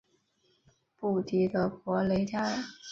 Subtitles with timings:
[0.97, 2.57] 布迪德博雷加尔。